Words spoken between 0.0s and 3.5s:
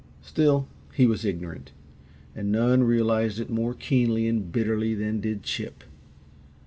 Still, he was ignorant and none realized